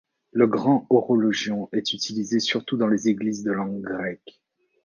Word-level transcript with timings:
Le 0.31 0.47
Grand 0.47 0.87
Horologion 0.89 1.69
est 1.73 1.93
utilisé 1.93 2.39
surtout 2.39 2.75
dans 2.75 2.87
les 2.87 3.07
églises 3.07 3.43
de 3.43 3.51
langue 3.51 3.81
grecque. 3.81 4.41